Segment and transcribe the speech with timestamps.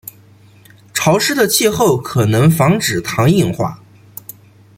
[0.95, 3.79] 潮湿的气候可能防止糖硬化。